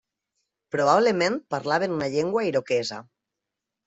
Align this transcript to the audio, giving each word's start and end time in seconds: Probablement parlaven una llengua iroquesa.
Probablement 0.75 1.37
parlaven 1.55 1.93
una 1.97 2.07
llengua 2.13 2.45
iroquesa. 2.47 2.99